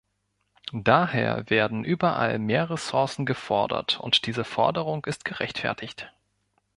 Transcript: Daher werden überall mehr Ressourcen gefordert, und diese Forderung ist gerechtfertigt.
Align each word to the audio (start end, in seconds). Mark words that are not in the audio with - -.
Daher 0.73 1.47
werden 1.51 1.83
überall 1.83 2.39
mehr 2.39 2.71
Ressourcen 2.71 3.23
gefordert, 3.27 3.99
und 3.99 4.25
diese 4.25 4.43
Forderung 4.43 5.05
ist 5.05 5.25
gerechtfertigt. 5.25 6.11